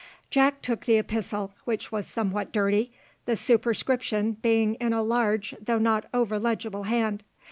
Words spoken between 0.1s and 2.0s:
Jack took the epistle, which